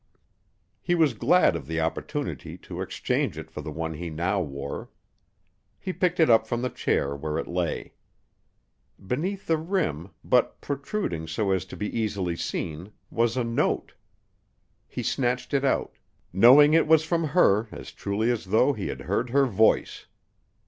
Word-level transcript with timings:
He 0.81 0.95
was 0.95 1.13
glad 1.13 1.55
of 1.55 1.67
the 1.67 1.79
opportunity 1.79 2.57
to 2.57 2.81
exchange 2.81 3.35
for 3.35 3.41
it 3.59 3.63
the 3.63 3.71
one 3.71 3.93
he 3.93 4.09
now 4.09 4.41
wore. 4.41 4.89
He 5.77 5.93
picked 5.93 6.19
it 6.19 6.27
up 6.27 6.47
from 6.47 6.63
the 6.63 6.71
chair 6.71 7.15
where 7.15 7.37
it 7.37 7.45
lay. 7.47 7.93
Beneath 8.97 9.45
the 9.45 9.57
rim, 9.59 10.09
but 10.23 10.59
protruding 10.59 11.27
so 11.27 11.51
as 11.51 11.65
to 11.65 11.77
be 11.77 11.95
easily 11.95 12.35
seen, 12.35 12.93
was 13.11 13.37
a 13.37 13.43
note. 13.43 13.93
He 14.87 15.03
snatched 15.03 15.53
it 15.53 15.63
out, 15.63 15.93
knowing 16.33 16.73
it 16.73 16.87
was 16.87 17.03
from 17.05 17.23
her 17.25 17.67
as 17.71 17.91
truly 17.91 18.31
as 18.31 18.45
though 18.45 18.73
he 18.73 18.87
had 18.87 19.01
heard 19.01 19.29
her 19.29 19.45
voice. 19.45 20.07